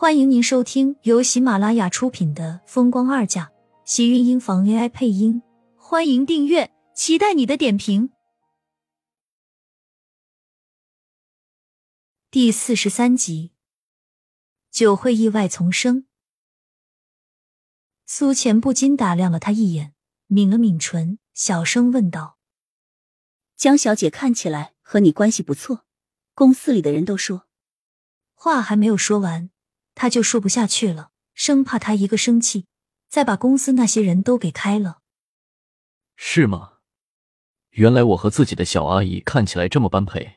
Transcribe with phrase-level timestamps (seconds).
[0.00, 3.44] 欢迎您收听由喜马拉雅出品的《风光二嫁》，
[3.84, 5.42] 喜运音房 AI 配音。
[5.76, 8.10] 欢迎订阅，期待你的点评。
[12.30, 13.52] 第四十三集，
[14.70, 16.06] 酒会意外丛生。
[18.06, 19.92] 苏浅不禁打量了他一眼，
[20.28, 22.38] 抿了抿唇，小声问道
[23.54, 25.84] ：“江小姐看起来和你关系不错，
[26.32, 27.46] 公司里的人都说。”
[28.32, 29.50] 话还没有说完。
[30.00, 32.64] 他就说不下去了，生怕他一个生气，
[33.10, 35.00] 再把公司那些人都给开了。
[36.16, 36.78] 是吗？
[37.72, 40.36] 原来我和自己的小阿姨看起来这么般配。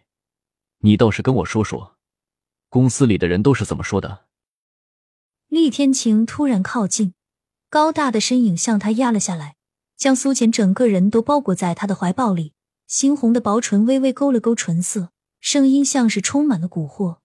[0.79, 1.95] 你倒是跟我说说，
[2.67, 4.25] 公司里的人都是怎么说的？
[5.47, 7.13] 厉天晴突然靠近，
[7.69, 9.55] 高大的身影向他压了下来，
[9.95, 12.51] 将苏浅整个人都包裹在他的怀抱里。
[12.89, 17.19] 猩红的薄唇微微勾了勾唇色，声音像是充满了蛊惑。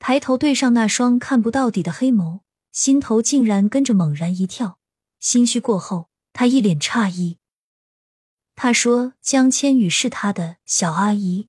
[0.00, 4.78] 抬头对上那双看不到底的黑眸，心头竟然跟着猛然一跳。
[5.18, 7.38] 心虚过后，他一脸诧异。
[8.54, 11.48] 他说：“江千羽是他的小阿姨。”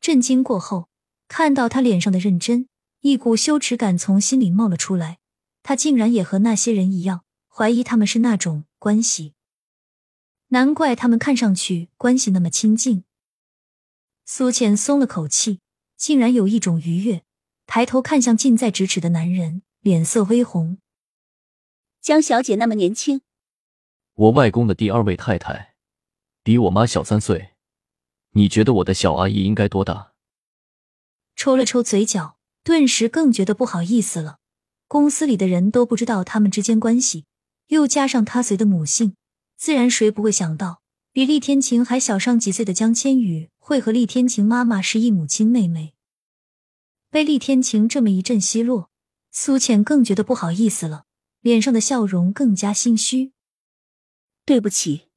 [0.00, 0.88] 震惊过后，
[1.26, 2.68] 看到他脸上的认真，
[3.00, 5.18] 一股羞耻感从心里冒了出来。
[5.62, 9.34] 他竟然也和那些人一样，怀疑他们是那种关系。
[10.48, 13.04] 难怪他们看上去关系那么亲近。
[14.24, 15.60] 苏浅松了口气。
[15.96, 17.23] 竟然有一种愉悦，
[17.66, 20.78] 抬头看向近在咫尺的男人，脸色微红。
[22.00, 23.22] 江小姐那么年轻，
[24.14, 25.74] 我外公的第二位太太，
[26.42, 27.50] 比我妈小三岁。
[28.32, 30.12] 你觉得我的小阿姨应该多大？
[31.36, 34.38] 抽了抽嘴角，顿时更觉得不好意思了。
[34.86, 37.24] 公司里的人都不知道他们之间关系，
[37.68, 39.16] 又加上他随的母姓，
[39.56, 45.94] 自然谁不会想到比厉天晴还小上几岁的江千羽会和厉天晴妈妈是一母亲妹妹。
[47.14, 48.90] 被厉天晴这么一阵奚落，
[49.30, 51.04] 苏浅更觉得不好意思了，
[51.42, 53.30] 脸上的笑容更加心虚。
[54.44, 55.10] 对不起，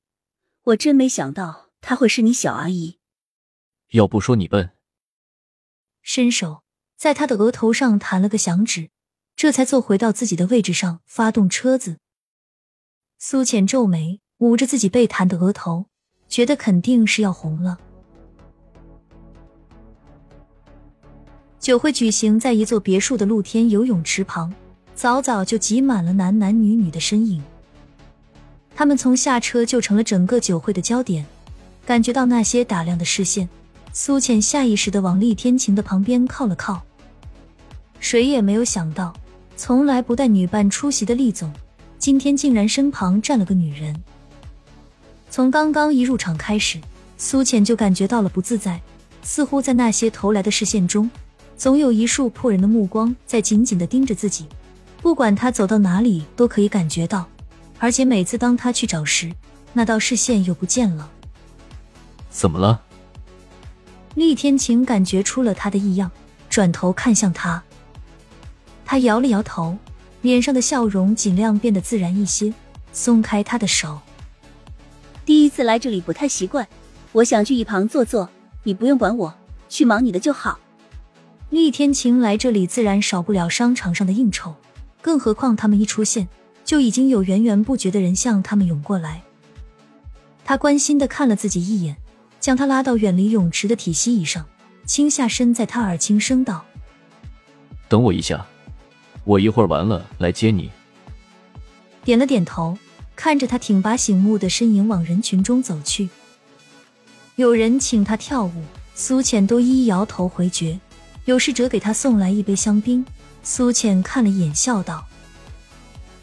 [0.66, 3.00] 我真没想到她会是你小阿姨。
[3.94, 4.74] 要不说你笨。
[6.04, 6.62] 伸手
[6.96, 8.92] 在他的额头上弹了个响指，
[9.36, 11.98] 这才坐回到自己的位置上，发动车子。
[13.18, 15.88] 苏浅皱眉，捂着自己被弹的额头，
[16.30, 17.80] 觉得肯定是要红了。
[21.68, 24.54] 酒会举行在一座别墅的露天游泳池旁，
[24.96, 27.44] 早早就挤满了男男女女的身影。
[28.74, 31.26] 他们从下车就成了整个酒会的焦点。
[31.86, 33.50] 感觉到那些打量的视线，
[33.92, 36.82] 苏浅下意识的往厉天晴的旁边靠了靠。
[38.00, 39.14] 谁也没有想到，
[39.58, 41.52] 从来不带女伴出席的厉总，
[42.00, 43.94] 今天竟然身旁站了个女人。
[45.30, 46.80] 从刚刚一入场开始，
[47.18, 48.80] 苏浅就感觉到了不自在，
[49.22, 51.12] 似乎在那些投来的视线中。
[51.58, 54.46] 总有一束迫人的目光在紧紧的盯着自己，
[55.02, 57.28] 不管他走到哪里都可以感觉到，
[57.80, 59.34] 而且每次当他去找时，
[59.74, 61.10] 那道视线又不见了。
[62.30, 62.80] 怎么了？
[64.14, 66.12] 厉天晴感觉出了他的异样，
[66.48, 67.62] 转头看向他。
[68.86, 69.76] 他摇了摇头，
[70.22, 72.54] 脸上的笑容尽量变得自然一些，
[72.94, 74.00] 松开他的手。
[75.26, 76.68] 第一次来这里不太习惯，
[77.14, 78.30] 我想去一旁坐坐，
[78.64, 79.34] 你不用管我，
[79.68, 80.60] 去忙你的就好。
[81.50, 84.56] 厉天晴来这里自然少不了商场上的应酬，
[85.02, 86.28] 更何况他们一出现，
[86.66, 89.24] 就已经有源源不绝的人向他们涌过来。
[90.44, 91.96] 他关心的看了自己一眼，
[92.42, 94.46] 将他拉到远离泳池的体息椅上，
[94.86, 96.66] 轻下身，在他耳轻声道
[97.88, 98.46] ：“等我一下，
[99.24, 100.70] 我一会儿完了来接你。”
[102.04, 102.78] 点了点头，
[103.16, 106.10] 看着他挺拔醒目的身影往人群中走去。
[107.38, 108.64] 有人请他跳舞，
[108.96, 110.78] 苏浅都一一摇头回绝。
[111.28, 113.06] 有侍者给他送来一杯香槟，
[113.44, 115.06] 苏浅看了一眼，笑道：“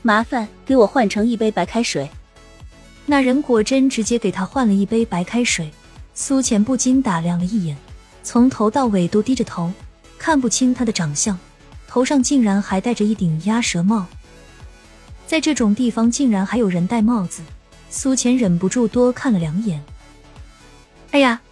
[0.01, 2.09] 麻烦给我换成一杯白开水。”
[3.05, 5.71] 那人果真直接给他换了一杯白开水。
[6.15, 7.77] 苏浅不禁打量了一眼，
[8.23, 9.71] 从头到尾都低着头，
[10.17, 11.39] 看不清他的长相，
[11.87, 14.07] 头上竟然还戴着一顶鸭舌帽。
[15.27, 17.43] 在这种地方竟然还有人戴帽子，
[17.91, 19.85] 苏浅忍不住多看了两眼。
[21.11, 21.43] 哎呀，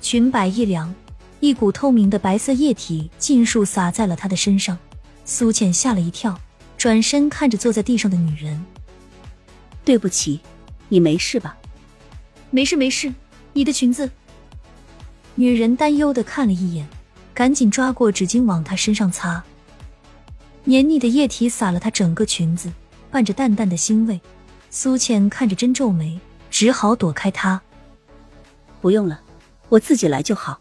[0.00, 0.94] 裙摆一凉。
[1.40, 4.78] 一股透明的白色液体尽数洒在了他的身上，
[5.24, 6.38] 苏浅吓了一跳，
[6.76, 8.62] 转身看着坐在地上的女人
[9.82, 10.40] ：“对不起，
[10.90, 11.56] 你没事吧
[12.50, 13.12] ？”“没事没事，
[13.54, 14.10] 你的裙子。”
[15.34, 16.86] 女人担忧的看了一眼，
[17.32, 19.42] 赶紧抓过纸巾往他身上擦。
[20.64, 22.70] 黏腻的液体洒了她整个裙子，
[23.10, 24.20] 伴着淡淡的腥味。
[24.68, 26.20] 苏浅看着真皱眉，
[26.50, 27.62] 只好躲开他
[28.82, 29.20] ：“不用了，
[29.70, 30.60] 我自己来就好。”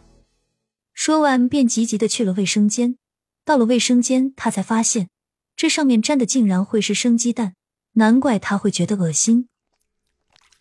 [1.00, 2.98] 说完，便急急的去了卫生间。
[3.46, 5.08] 到了卫生间，他才发现
[5.56, 7.54] 这上面沾的竟然会是生鸡蛋，
[7.94, 9.48] 难怪他会觉得恶心。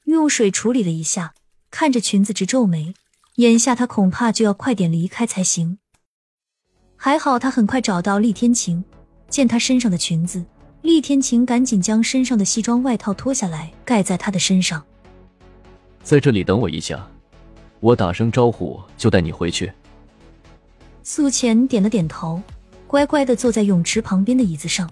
[0.04, 1.34] 用水处理了一下，
[1.72, 2.94] 看着裙子直皱眉，
[3.34, 5.80] 眼下他恐怕就要快点离开才行。
[6.94, 8.84] 还好他很快找到厉天晴，
[9.28, 10.44] 见他身上的裙子，
[10.82, 14.86] 厉天晴赶紧将身上的西装外套脱下来盖在他的身上。
[16.04, 17.04] 在这里等我一下，
[17.80, 19.72] 我打声招呼就带你回去。
[21.10, 22.38] 苏浅点了点头，
[22.86, 24.86] 乖乖的坐在泳池旁边的椅子上。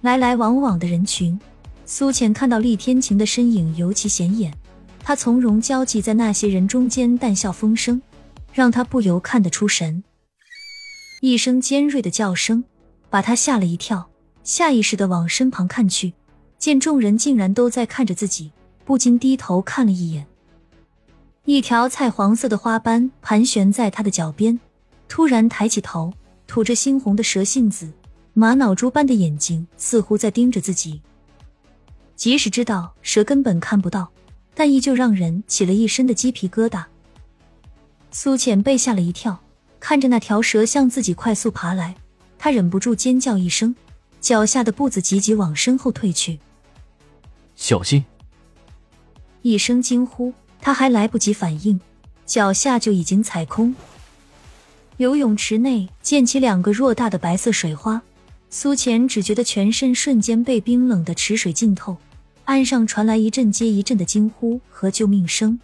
[0.00, 1.38] 来来往往的人群。
[1.84, 4.50] 苏浅看到厉天晴的身影尤其显眼，
[5.00, 8.00] 他从容交际在那些人中间，淡笑风生，
[8.54, 10.02] 让他不由看得出神。
[11.20, 12.64] 一声尖锐的叫声
[13.10, 14.08] 把他吓了一跳，
[14.44, 16.14] 下意识的往身旁看去，
[16.56, 18.50] 见众人竟然都在看着自己，
[18.86, 20.26] 不禁低头看了一眼。
[21.44, 24.58] 一条菜黄色的花斑盘旋在他的脚边，
[25.08, 26.12] 突然抬起头，
[26.46, 27.90] 吐着猩红的蛇信子，
[28.34, 31.00] 玛瑙珠般的眼睛似乎在盯着自己。
[32.14, 34.10] 即使知道蛇根本看不到，
[34.54, 36.84] 但依旧让人起了一身的鸡皮疙瘩。
[38.10, 39.38] 苏浅被吓了一跳，
[39.78, 41.94] 看着那条蛇向自己快速爬来，
[42.38, 43.74] 他忍不住尖叫一声，
[44.20, 46.38] 脚下的步子急急往身后退去。
[47.54, 48.04] 小心！
[49.42, 51.78] 一声惊呼，他还来不及反应，
[52.24, 53.74] 脚下就已经踩空。
[54.98, 58.00] 游泳池内溅起两个偌大的白色水花，
[58.48, 61.94] 苏浅只觉得全身瞬间被冰冷的池水浸透。
[62.44, 65.58] 岸上传来一阵接一阵的惊呼和救命声。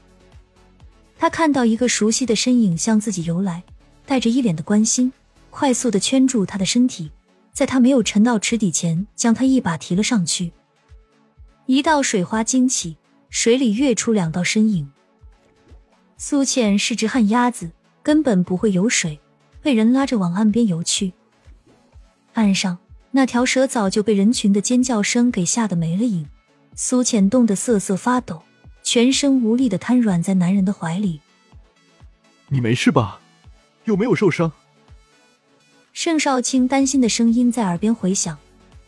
[1.16, 3.62] 他看到一个熟悉的身影向自己游来，
[4.04, 5.10] 带着一脸的关心，
[5.48, 7.10] 快速的圈住他的身体，
[7.52, 10.52] 在他没有沉到池底前，将他一把提了上去。
[11.64, 12.96] 一道水花惊起，
[13.30, 14.90] 水里跃出两道身影。
[16.18, 17.70] 苏浅是只旱鸭子，
[18.02, 19.20] 根本不会游水，
[19.62, 21.12] 被人拉着往岸边游去。
[22.34, 22.78] 岸上
[23.12, 26.28] 那条蛇早就被人群的尖叫声给吓得没了影。
[26.74, 28.42] 苏浅冻得瑟瑟发抖，
[28.82, 31.20] 全身无力的瘫软在男人的怀里。
[32.48, 33.20] 你没事吧？
[33.84, 34.50] 有没有受伤？
[35.92, 38.38] 盛少卿担心的声音在耳边回响，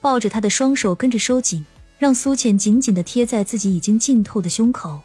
[0.01, 1.65] 抱着他的双手跟着收紧，
[1.99, 5.01] 让苏浅紧紧的贴在自己已经浸透的胸口。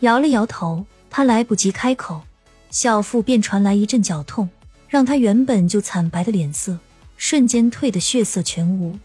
[0.00, 2.22] 摇了摇头，他来不及开口，
[2.70, 4.48] 小腹便传来一阵绞痛，
[4.88, 6.78] 让他原本就惨白的脸色
[7.16, 8.98] 瞬间褪得血色全无。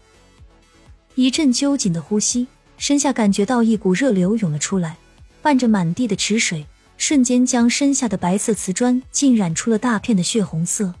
[1.14, 2.46] 一阵揪紧的呼吸，
[2.76, 4.96] 身下感觉到一股热流涌了出来，
[5.40, 6.66] 伴着满地的池水，
[6.96, 10.94] 瞬间将身下的白色瓷砖浸染出了大片的血红色。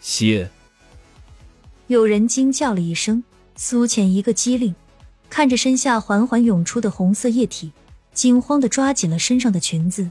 [0.00, 0.50] 血！
[1.86, 3.22] 有人惊叫了一声，
[3.54, 4.74] 苏浅一个机灵，
[5.30, 7.72] 看着身下缓缓涌出的红色液体，
[8.12, 10.10] 惊慌的抓紧了身上的裙子。